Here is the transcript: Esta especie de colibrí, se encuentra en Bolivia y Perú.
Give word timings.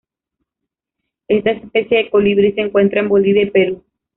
Esta 1.27 1.51
especie 1.51 1.97
de 1.99 2.09
colibrí, 2.09 2.53
se 2.53 2.61
encuentra 2.61 3.01
en 3.01 3.09
Bolivia 3.09 3.43
y 3.43 3.51
Perú. 3.51 3.83